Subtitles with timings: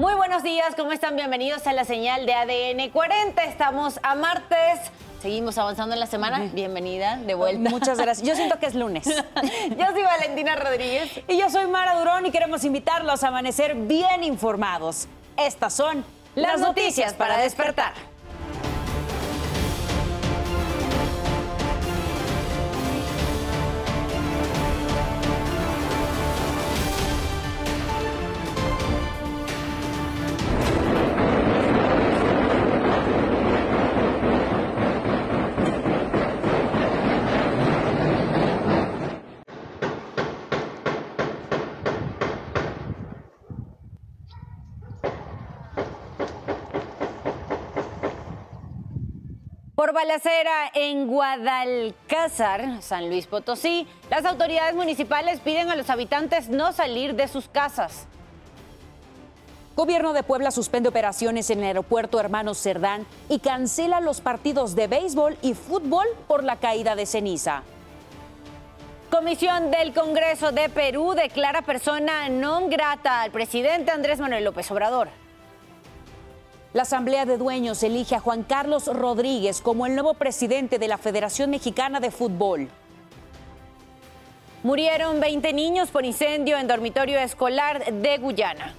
[0.00, 1.14] Muy buenos días, ¿cómo están?
[1.14, 3.44] Bienvenidos a la señal de ADN 40.
[3.44, 4.80] Estamos a martes.
[5.20, 6.48] Seguimos avanzando en la semana.
[6.54, 7.68] Bienvenida, de vuelta.
[7.68, 8.26] Muchas gracias.
[8.26, 9.04] Yo siento que es lunes.
[9.76, 11.20] yo soy Valentina Rodríguez.
[11.28, 15.06] Y yo soy Mara Durón y queremos invitarlos a amanecer bien informados.
[15.36, 16.02] Estas son
[16.34, 17.92] las, noticias para despertar.
[50.00, 57.14] Balacera en Guadalcázar, San Luis Potosí, las autoridades municipales piden a los habitantes no salir
[57.14, 58.06] de sus casas.
[59.76, 64.86] Gobierno de Puebla suspende operaciones en el aeropuerto Hermanos Cerdán y cancela los partidos de
[64.86, 67.62] béisbol y fútbol por la caída de ceniza.
[69.10, 75.19] Comisión del Congreso de Perú declara persona non grata al presidente Andrés Manuel López Obrador.
[76.72, 80.98] La Asamblea de Dueños elige a Juan Carlos Rodríguez como el nuevo presidente de la
[80.98, 82.68] Federación Mexicana de Fútbol.
[84.62, 88.74] Murieron 20 niños por incendio en dormitorio escolar de Guyana.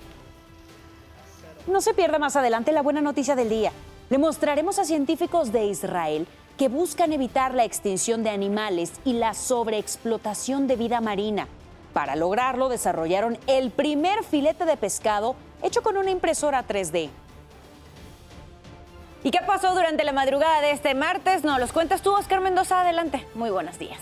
[1.67, 3.73] No se pierda más adelante la buena noticia del día.
[4.09, 9.33] Le mostraremos a científicos de Israel que buscan evitar la extinción de animales y la
[9.33, 11.49] sobreexplotación de vida marina.
[11.91, 17.09] Para lograrlo desarrollaron el primer filete de pescado hecho con una impresora 3D.
[19.23, 21.43] ¿Y qué pasó durante la madrugada de este martes?
[21.43, 22.81] Nos los cuentas tú, Oscar Mendoza.
[22.81, 23.23] Adelante.
[23.35, 23.99] Muy buenos días.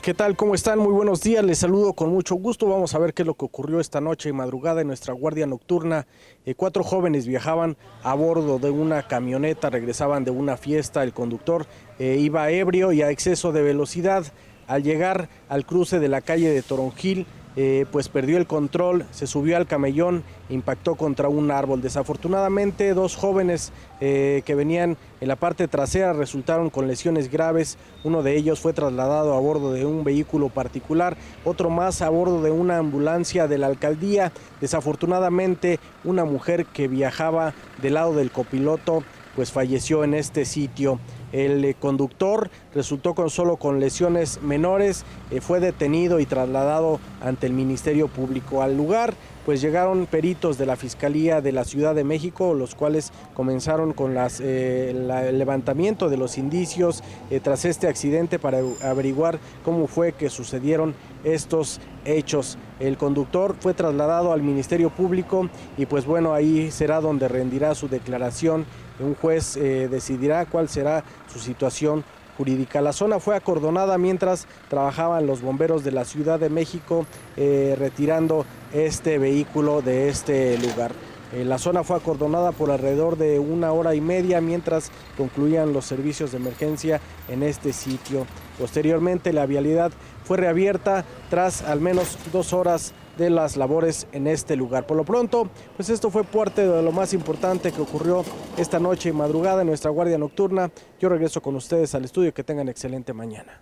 [0.00, 0.34] ¿Qué tal?
[0.36, 0.78] ¿Cómo están?
[0.78, 1.44] Muy buenos días.
[1.44, 2.66] Les saludo con mucho gusto.
[2.66, 5.46] Vamos a ver qué es lo que ocurrió esta noche y madrugada en nuestra guardia
[5.46, 6.06] nocturna.
[6.46, 11.02] Eh, cuatro jóvenes viajaban a bordo de una camioneta, regresaban de una fiesta.
[11.02, 11.66] El conductor
[11.98, 14.24] eh, iba ebrio y a exceso de velocidad.
[14.66, 19.26] Al llegar al cruce de la calle de Toronjil, eh, pues perdió el control, se
[19.26, 21.82] subió al camellón, impactó contra un árbol.
[21.82, 27.76] Desafortunadamente, dos jóvenes eh, que venían en la parte trasera resultaron con lesiones graves.
[28.04, 32.42] Uno de ellos fue trasladado a bordo de un vehículo particular, otro más a bordo
[32.42, 34.32] de una ambulancia de la alcaldía.
[34.60, 37.52] Desafortunadamente, una mujer que viajaba
[37.82, 39.02] del lado del copiloto
[39.36, 40.98] pues falleció en este sitio.
[41.32, 47.46] El eh, conductor resultó con solo con lesiones menores, eh, fue detenido y trasladado ante
[47.46, 48.62] el Ministerio Público.
[48.62, 49.14] Al lugar,
[49.44, 54.16] pues llegaron peritos de la Fiscalía de la Ciudad de México, los cuales comenzaron con
[54.16, 57.02] eh, el levantamiento de los indicios
[57.42, 62.58] tras este accidente para averiguar cómo fue que sucedieron estos hechos.
[62.78, 67.88] El conductor fue trasladado al Ministerio Público y pues bueno, ahí será donde rendirá su
[67.88, 68.66] declaración
[69.00, 72.04] un juez eh, decidirá cuál será su situación
[72.40, 72.80] jurídica.
[72.80, 77.04] La zona fue acordonada mientras trabajaban los bomberos de la Ciudad de México
[77.36, 80.92] eh, retirando este vehículo de este lugar.
[81.34, 85.84] Eh, la zona fue acordonada por alrededor de una hora y media mientras concluían los
[85.84, 88.26] servicios de emergencia en este sitio.
[88.58, 89.92] Posteriormente la vialidad
[90.24, 94.86] fue reabierta tras al menos dos horas de las labores en este lugar.
[94.86, 98.24] Por lo pronto, pues esto fue parte de lo más importante que ocurrió
[98.56, 100.72] esta noche y madrugada en nuestra guardia nocturna.
[100.98, 102.34] Yo regreso con ustedes al estudio.
[102.34, 103.60] Que tengan excelente mañana.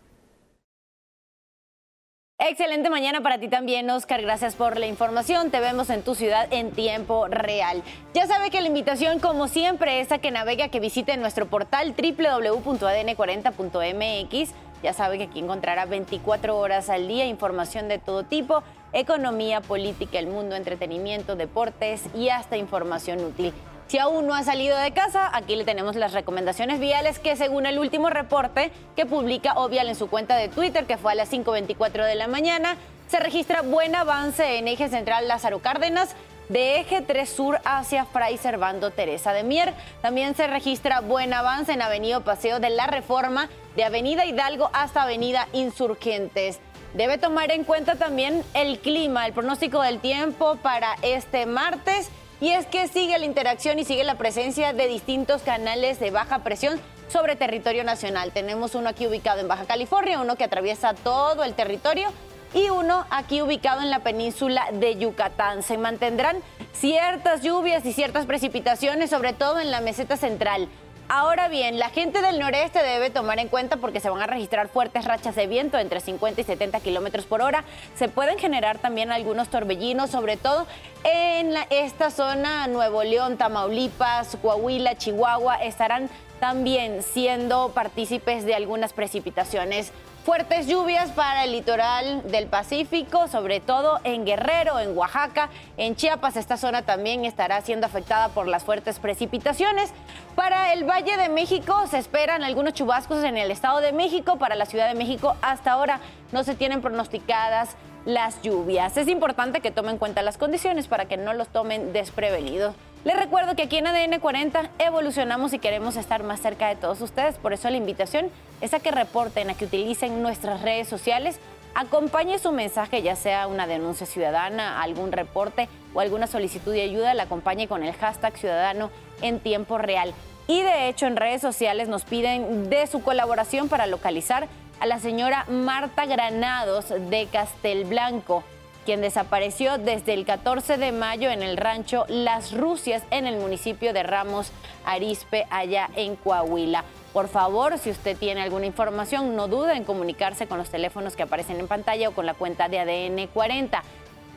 [2.40, 4.22] Excelente mañana para ti también, Oscar.
[4.22, 5.50] Gracias por la información.
[5.50, 7.82] Te vemos en tu ciudad en tiempo real.
[8.14, 11.46] Ya sabe que la invitación, como siempre, es a que navegue, a que visite nuestro
[11.46, 14.50] portal www.adn40.mx.
[14.84, 20.18] Ya sabe que aquí encontrará 24 horas al día información de todo tipo economía, política,
[20.18, 23.52] el mundo, entretenimiento, deportes y hasta información útil.
[23.88, 27.64] Si aún no ha salido de casa, aquí le tenemos las recomendaciones viales que según
[27.64, 31.32] el último reporte que publica Ovial en su cuenta de Twitter, que fue a las
[31.32, 32.76] 5.24 de la mañana,
[33.08, 36.14] se registra buen avance en eje central Lázaro Cárdenas,
[36.50, 39.72] de eje 3 sur hacia Fray Servando Teresa de Mier.
[40.02, 45.02] También se registra buen avance en Avenida Paseo de la Reforma, de Avenida Hidalgo hasta
[45.02, 46.60] Avenida Insurgentes.
[46.94, 52.10] Debe tomar en cuenta también el clima, el pronóstico del tiempo para este martes.
[52.40, 56.40] Y es que sigue la interacción y sigue la presencia de distintos canales de baja
[56.40, 58.32] presión sobre territorio nacional.
[58.32, 62.08] Tenemos uno aquí ubicado en Baja California, uno que atraviesa todo el territorio
[62.54, 65.62] y uno aquí ubicado en la península de Yucatán.
[65.62, 66.38] Se mantendrán
[66.72, 70.68] ciertas lluvias y ciertas precipitaciones, sobre todo en la meseta central.
[71.10, 74.68] Ahora bien, la gente del noreste debe tomar en cuenta porque se van a registrar
[74.68, 77.64] fuertes rachas de viento entre 50 y 70 kilómetros por hora.
[77.94, 80.66] Se pueden generar también algunos torbellinos, sobre todo
[81.04, 89.92] en esta zona, Nuevo León, Tamaulipas, Coahuila, Chihuahua, estarán también siendo partícipes de algunas precipitaciones
[90.28, 95.48] Fuertes lluvias para el litoral del Pacífico, sobre todo en Guerrero, en Oaxaca,
[95.78, 96.36] en Chiapas.
[96.36, 99.90] Esta zona también estará siendo afectada por las fuertes precipitaciones.
[100.34, 104.36] Para el Valle de México se esperan algunos chubascos en el Estado de México.
[104.36, 106.00] Para la Ciudad de México hasta ahora
[106.30, 107.70] no se tienen pronosticadas
[108.04, 108.98] las lluvias.
[108.98, 112.74] Es importante que tomen en cuenta las condiciones para que no los tomen desprevenidos.
[113.04, 117.00] Les recuerdo que aquí en ADN 40 evolucionamos y queremos estar más cerca de todos
[117.00, 117.36] ustedes.
[117.36, 118.30] Por eso la invitación
[118.60, 121.38] es a que reporten, a que utilicen nuestras redes sociales.
[121.74, 127.14] Acompañe su mensaje, ya sea una denuncia ciudadana, algún reporte o alguna solicitud de ayuda,
[127.14, 128.90] la acompañe con el hashtag ciudadano
[129.22, 130.12] en tiempo real.
[130.48, 134.48] Y de hecho en redes sociales nos piden de su colaboración para localizar
[134.80, 138.42] a la señora Marta Granados de Castelblanco
[138.88, 143.92] quien desapareció desde el 14 de mayo en el rancho Las Rusias en el municipio
[143.92, 144.50] de Ramos
[144.86, 146.84] Arispe, allá en Coahuila.
[147.12, 151.22] Por favor, si usted tiene alguna información, no dude en comunicarse con los teléfonos que
[151.22, 153.82] aparecen en pantalla o con la cuenta de ADN 40.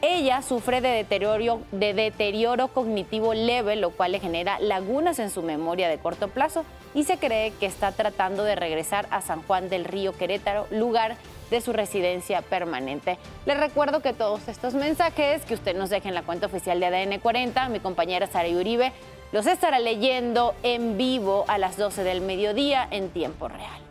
[0.04, 5.44] Ella sufre de deterioro, de deterioro cognitivo leve, lo cual le genera lagunas en su
[5.44, 6.66] memoria de corto plazo
[6.96, 11.18] y se cree que está tratando de regresar a San Juan del Río Querétaro, lugar
[11.52, 13.20] de su residencia permanente.
[13.46, 16.88] Les recuerdo que todos estos mensajes que usted nos deje en la cuenta oficial de
[16.88, 18.94] ADN 40, mi compañera Sara Uribe
[19.32, 23.91] los estará leyendo en vivo a las 12 del mediodía en tiempo real.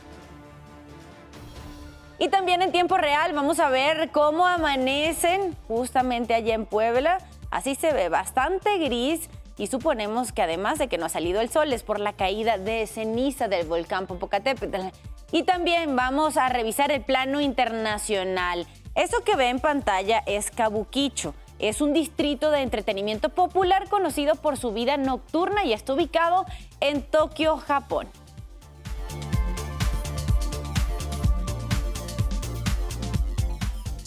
[2.20, 7.16] Y también en tiempo real vamos a ver cómo amanecen justamente allá en Puebla.
[7.50, 11.48] Así se ve bastante gris y suponemos que además de que no ha salido el
[11.48, 14.88] sol es por la caída de ceniza del volcán Popocatépetl.
[15.32, 18.66] Y también vamos a revisar el plano internacional.
[18.94, 21.32] Eso que ve en pantalla es Kabukicho.
[21.58, 26.44] Es un distrito de entretenimiento popular conocido por su vida nocturna y está ubicado
[26.80, 28.08] en Tokio, Japón.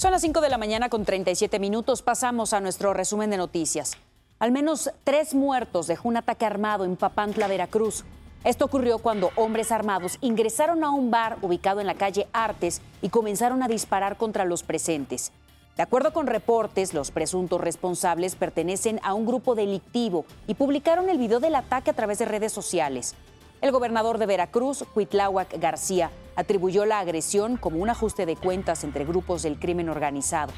[0.03, 2.01] Son las 5 de la mañana con 37 minutos.
[2.01, 3.93] Pasamos a nuestro resumen de noticias.
[4.37, 8.03] Al menos tres muertos dejó un ataque armado en Papantla, Veracruz.
[8.43, 13.07] Esto ocurrió cuando hombres armados ingresaron a un bar ubicado en la calle Artes y
[13.07, 15.31] comenzaron a disparar contra los presentes.
[15.77, 21.17] De acuerdo con reportes, los presuntos responsables pertenecen a un grupo delictivo y publicaron el
[21.17, 23.15] video del ataque a través de redes sociales.
[23.63, 29.05] El gobernador de Veracruz, Cuitláhuac García, atribuyó la agresión como un ajuste de cuentas entre
[29.05, 30.51] grupos del crimen organizado.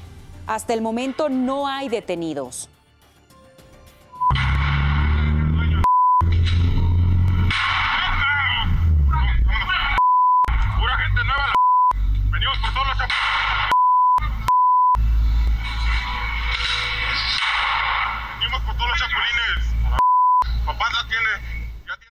[0.48, 2.68] Hasta el momento no hay detenidos.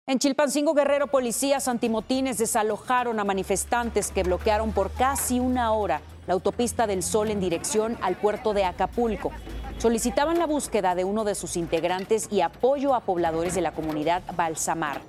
[0.07, 6.35] En Chilpancingo Guerrero, policías antimotines desalojaron a manifestantes que bloquearon por casi una hora la
[6.35, 9.33] autopista del Sol en dirección al puerto de Acapulco.
[9.79, 14.23] Solicitaban la búsqueda de uno de sus integrantes y apoyo a pobladores de la comunidad
[14.37, 15.01] Balsamar.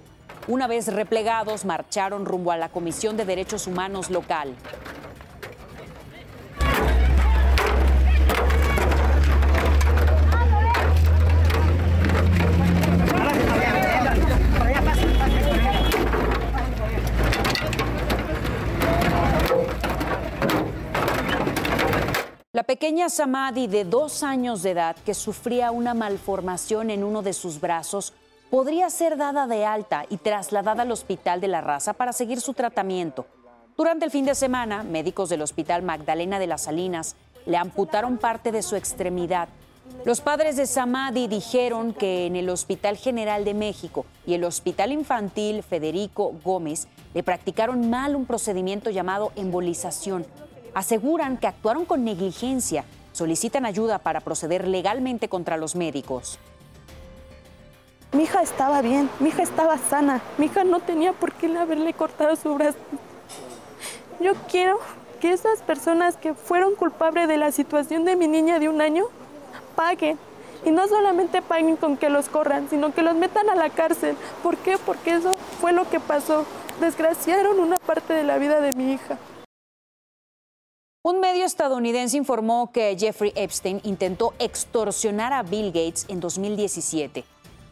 [0.47, 4.55] Una vez replegados, marcharon rumbo a la Comisión de Derechos Humanos local.
[22.75, 27.61] Pequeña Samadhi de dos años de edad que sufría una malformación en uno de sus
[27.61, 28.11] brazos
[28.49, 32.53] podría ser dada de alta y trasladada al Hospital de la Raza para seguir su
[32.53, 33.27] tratamiento.
[33.77, 37.15] Durante el fin de semana, médicos del Hospital Magdalena de las Salinas
[37.45, 39.47] le amputaron parte de su extremidad.
[40.03, 44.91] Los padres de Samadhi dijeron que en el Hospital General de México y el Hospital
[44.91, 50.25] Infantil Federico Gómez le practicaron mal un procedimiento llamado embolización
[50.75, 52.83] aseguran que actuaron con negligencia.
[53.13, 56.37] Solicitan ayuda para proceder legalmente contra los médicos.
[58.11, 61.93] Mi hija estaba bien, mi hija estaba sana, mi hija no tenía por qué haberle
[61.93, 62.77] cortado su brazo.
[64.19, 64.79] Yo quiero
[65.19, 69.05] que esas personas que fueron culpables de la situación de mi niña de un año
[69.75, 70.19] paguen.
[70.65, 74.17] Y no solamente paguen con que los corran, sino que los metan a la cárcel.
[74.41, 74.77] ¿Por qué?
[74.77, 76.45] Porque eso fue lo que pasó.
[76.79, 79.17] Desgraciaron una parte de la vida de mi hija.
[81.05, 87.23] Un medio estadounidense informó que Jeffrey Epstein intentó extorsionar a Bill Gates en 2017.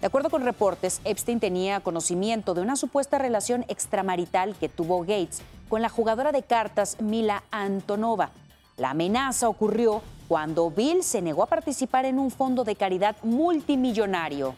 [0.01, 5.41] De acuerdo con reportes, Epstein tenía conocimiento de una supuesta relación extramarital que tuvo Gates
[5.67, 8.29] con la jugadora de cartas Mila Antonova.
[8.77, 14.53] La amenaza ocurrió cuando Bill se negó a participar en un fondo de caridad multimillonario.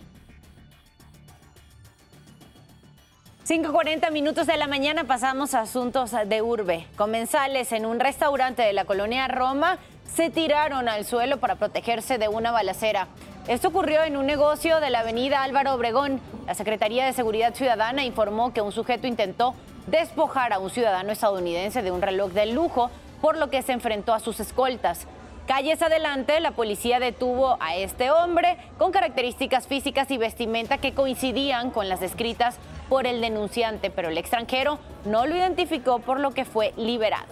[3.48, 6.88] 5.40 minutos de la mañana pasamos a asuntos de urbe.
[6.96, 9.78] Comensales en un restaurante de la colonia Roma
[10.12, 13.08] se tiraron al suelo para protegerse de una balacera.
[13.48, 16.20] Esto ocurrió en un negocio de la avenida Álvaro Obregón.
[16.48, 19.54] La Secretaría de Seguridad Ciudadana informó que un sujeto intentó
[19.86, 22.90] despojar a un ciudadano estadounidense de un reloj de lujo,
[23.22, 25.06] por lo que se enfrentó a sus escoltas.
[25.48, 31.70] Calles adelante, la policía detuvo a este hombre con características físicas y vestimenta que coincidían
[31.70, 32.58] con las descritas
[32.90, 37.28] por el denunciante, pero el extranjero no lo identificó por lo que fue liberado.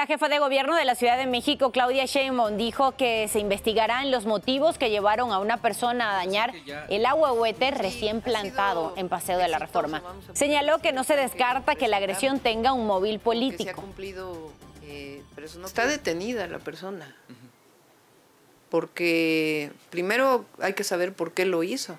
[0.00, 4.10] La jefa de gobierno de la Ciudad de México, Claudia Sheinbaum, dijo que se investigarán
[4.10, 6.54] los motivos que llevaron a una persona a dañar
[6.88, 10.02] el aguahuete recién plantado en Paseo de la Reforma.
[10.32, 13.84] Señaló que no se descarta que la agresión tenga un móvil político.
[14.84, 15.22] Eh,
[15.66, 17.14] está detenida la persona.
[18.70, 21.98] Porque primero hay que saber por qué lo hizo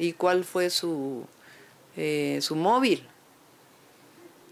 [0.00, 1.24] y cuál fue su,
[1.96, 3.06] eh, su móvil.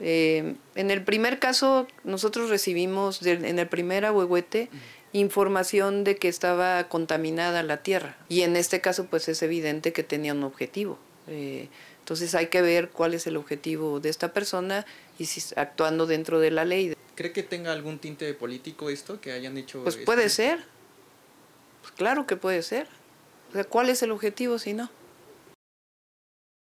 [0.01, 4.69] Eh, en el primer caso, nosotros recibimos en el primer ahuehuete
[5.13, 8.17] información de que estaba contaminada la tierra.
[8.29, 10.99] Y en este caso, pues es evidente que tenía un objetivo.
[11.29, 11.69] Eh,
[12.01, 14.85] entonces hay que ver cuál es el objetivo de esta persona
[15.19, 16.95] y si actuando dentro de la ley.
[17.15, 19.83] ¿Cree que tenga algún tinte político esto que hayan hecho?
[19.85, 20.59] Pues puede ser.
[21.81, 22.89] Pues claro que puede ser.
[23.69, 24.91] ¿cuál es el objetivo si no?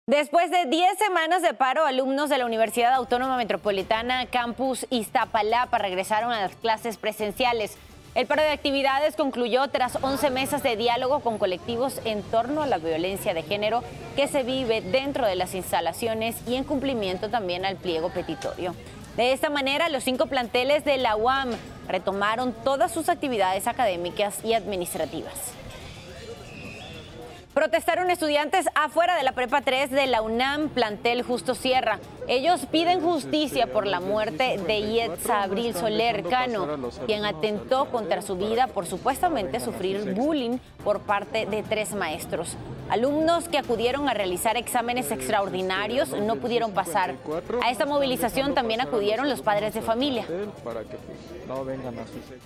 [0.09, 6.31] Después de 10 semanas de paro, alumnos de la Universidad Autónoma Metropolitana Campus Iztapalapa regresaron
[6.31, 7.77] a las clases presenciales.
[8.15, 12.69] El paro de actividades concluyó tras 11 mesas de diálogo con colectivos en torno a
[12.69, 13.83] la violencia de género
[14.15, 18.77] que se vive dentro de las instalaciones y en cumplimiento también al pliego petitorio.
[19.17, 21.51] De esta manera, los cinco planteles de la UAM
[21.89, 25.35] retomaron todas sus actividades académicas y administrativas.
[27.57, 31.99] Protestaron estudiantes afuera de la Prepa 3 de la UNAM, plantel Justo Sierra.
[32.29, 38.37] Ellos piden justicia por la muerte de Yetza Abril Soler Cano, quien atentó contra su
[38.37, 42.57] vida por supuestamente sufrir bullying por parte de tres maestros.
[42.89, 47.15] Alumnos que acudieron a realizar exámenes extraordinarios no pudieron pasar.
[47.63, 50.25] A esta movilización también acudieron los padres de familia.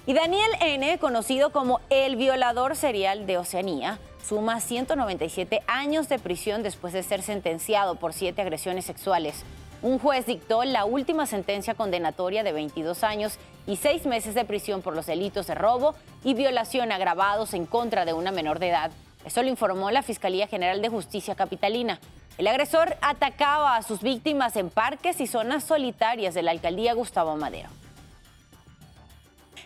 [0.06, 6.62] Y Daniel N., conocido como el violador serial de Oceanía, suma 197 años de prisión
[6.62, 9.44] después de ser sentenciado por siete agresiones sexuales.
[9.82, 14.82] Un juez dictó la última sentencia condenatoria de 22 años y seis meses de prisión
[14.82, 18.90] por los delitos de robo y violación agravados en contra de una menor de edad.
[19.24, 21.98] Eso lo informó la Fiscalía General de Justicia Capitalina.
[22.36, 27.36] El agresor atacaba a sus víctimas en parques y zonas solitarias de la alcaldía Gustavo
[27.36, 27.68] Madero.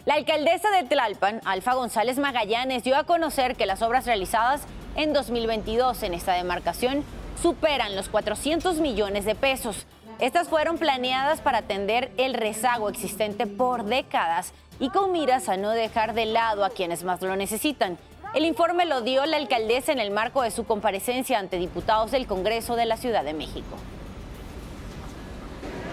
[0.06, 4.62] La alcaldesa de Tlalpan, Alfa González Magallanes, dio a conocer que las obras realizadas
[4.97, 7.04] en 2022 en esta demarcación
[7.40, 9.87] superan los 400 millones de pesos.
[10.21, 15.71] Estas fueron planeadas para atender el rezago existente por décadas y con miras a no
[15.71, 17.99] dejar de lado a quienes más lo necesitan.
[18.33, 22.26] El informe lo dio la alcaldesa en el marco de su comparecencia ante diputados del
[22.26, 23.76] Congreso de la Ciudad de México.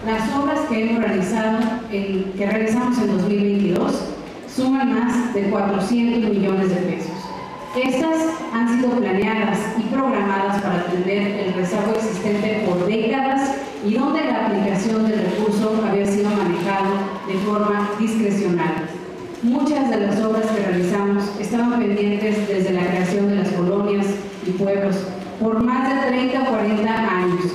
[0.06, 1.58] Las obras que hemos realizado,
[1.90, 3.92] que realizamos en 2022,
[4.54, 7.11] suman más de 400 millones de pesos.
[7.74, 14.24] Estas han sido planeadas y programadas para atender el rezago existente por décadas y donde
[14.26, 16.92] la aplicación del recurso había sido manejado
[17.26, 18.86] de forma discrecional.
[19.42, 24.06] Muchas de las obras que realizamos estaban pendientes desde la creación de las colonias
[24.46, 24.96] y pueblos
[25.40, 27.54] por más de 30 o 40 años.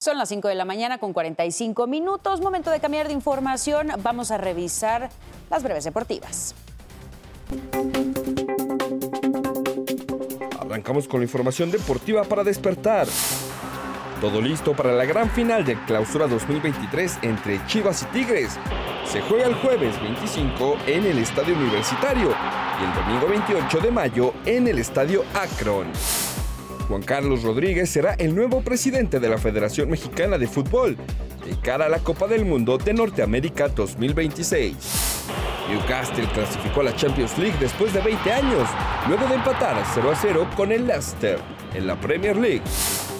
[0.00, 2.40] Son las 5 de la mañana con 45 minutos.
[2.40, 3.88] Momento de cambiar de información.
[4.02, 5.10] Vamos a revisar
[5.50, 6.54] las breves deportivas.
[10.60, 13.06] Arrancamos con la información deportiva para despertar.
[14.20, 18.58] Todo listo para la gran final de Clausura 2023 entre Chivas y Tigres.
[19.04, 22.34] Se juega el jueves 25 en el Estadio Universitario
[22.80, 25.86] y el domingo 28 de mayo en el Estadio Akron.
[26.88, 30.96] Juan Carlos Rodríguez será el nuevo presidente de la Federación Mexicana de Fútbol.
[31.44, 35.08] de cara a la Copa del Mundo de Norteamérica 2026.
[35.68, 38.68] Newcastle clasificó a la Champions League después de 20 años,
[39.06, 41.38] luego de empatar 0 a 0 con el Leicester
[41.74, 42.62] en la Premier League.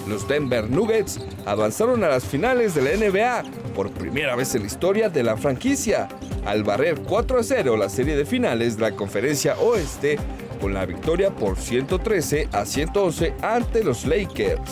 [0.06, 3.42] Los Denver Nuggets avanzaron a las finales de la NBA
[3.74, 6.08] por primera vez en la historia de la franquicia,
[6.46, 10.18] al barrer 4 a 0 la serie de finales de la Conferencia Oeste
[10.58, 14.70] con la victoria por 113 a 111 ante los Lakers.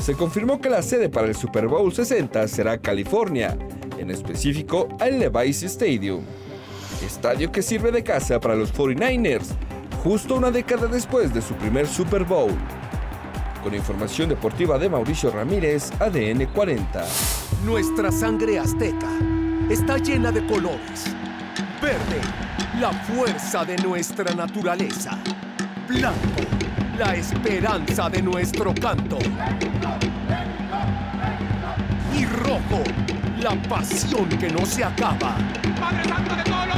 [0.00, 3.56] Se confirmó que la sede para el Super Bowl 60 será California,
[3.98, 6.24] en específico el Levi's Stadium,
[7.04, 9.48] estadio que sirve de casa para los 49ers,
[10.02, 12.52] justo una década después de su primer Super Bowl.
[13.62, 17.04] Con información deportiva de Mauricio Ramírez, ADN 40.
[17.64, 19.08] Nuestra sangre azteca
[19.70, 21.04] está llena de colores.
[21.80, 22.20] Verde,
[22.80, 25.18] la fuerza de nuestra naturaleza.
[25.88, 26.42] Blanco,
[26.98, 29.18] la esperanza de nuestro canto.
[32.14, 32.82] Y rojo,
[33.40, 35.36] la pasión que no se acaba.
[35.80, 36.73] ¡Padre Santo de todos los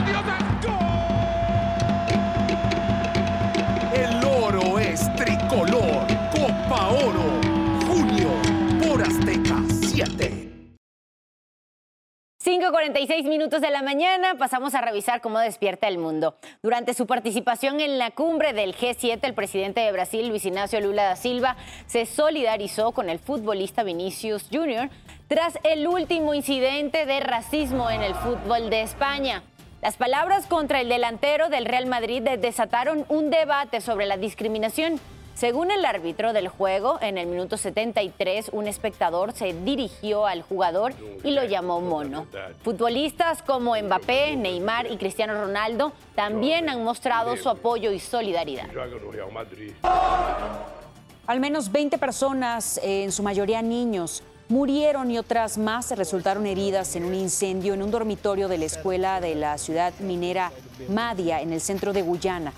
[12.46, 16.36] 5.46 minutos de la mañana pasamos a revisar cómo despierta el mundo.
[16.62, 21.06] Durante su participación en la cumbre del G7, el presidente de Brasil, Luis Ignacio Lula
[21.06, 21.56] da Silva,
[21.88, 24.90] se solidarizó con el futbolista Vinicius Jr.
[25.26, 29.42] tras el último incidente de racismo en el fútbol de España.
[29.82, 35.00] Las palabras contra el delantero del Real Madrid desataron un debate sobre la discriminación.
[35.36, 40.94] Según el árbitro del juego, en el minuto 73, un espectador se dirigió al jugador
[41.22, 42.26] y lo llamó mono.
[42.62, 48.64] Futbolistas como Mbappé, Neymar y Cristiano Ronaldo también han mostrado su apoyo y solidaridad.
[51.26, 57.04] Al menos 20 personas, en su mayoría niños, murieron y otras más resultaron heridas en
[57.04, 60.50] un incendio en un dormitorio de la escuela de la ciudad minera
[60.88, 62.54] Madia, en el centro de Guyana.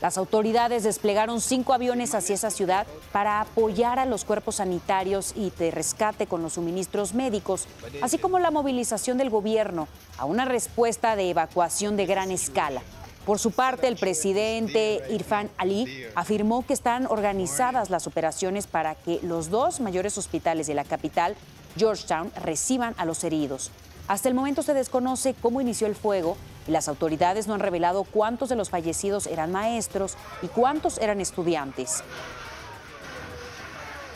[0.00, 5.50] Las autoridades desplegaron cinco aviones hacia esa ciudad para apoyar a los cuerpos sanitarios y
[5.58, 7.66] de rescate con los suministros médicos,
[8.00, 12.80] así como la movilización del gobierno a una respuesta de evacuación de gran escala.
[13.26, 19.18] Por su parte, el presidente Irfan Ali afirmó que están organizadas las operaciones para que
[19.22, 21.34] los dos mayores hospitales de la capital,
[21.76, 23.72] Georgetown, reciban a los heridos.
[24.08, 28.04] Hasta el momento se desconoce cómo inició el fuego y las autoridades no han revelado
[28.04, 32.02] cuántos de los fallecidos eran maestros y cuántos eran estudiantes.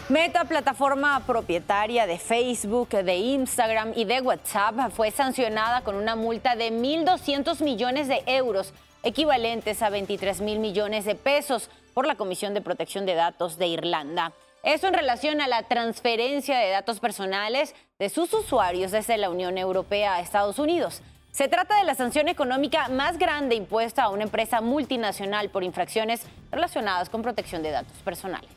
[0.09, 6.57] Meta, plataforma propietaria de Facebook, de Instagram y de WhatsApp, fue sancionada con una multa
[6.57, 12.55] de 1.200 millones de euros, equivalentes a 23 mil millones de pesos, por la Comisión
[12.55, 14.33] de Protección de Datos de Irlanda.
[14.63, 19.59] Eso en relación a la transferencia de datos personales de sus usuarios desde la Unión
[19.59, 21.03] Europea a Estados Unidos.
[21.33, 26.23] Se trata de la sanción económica más grande impuesta a una empresa multinacional por infracciones
[26.53, 28.51] relacionadas con protección de datos personales.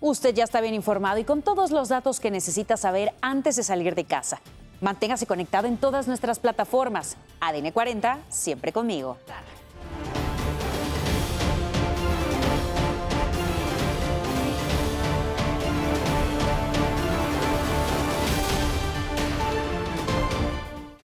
[0.00, 3.62] Usted ya está bien informado y con todos los datos que necesita saber antes de
[3.62, 4.40] salir de casa.
[4.80, 7.16] Manténgase conectado en todas nuestras plataformas.
[7.40, 9.18] ADN 40, siempre conmigo.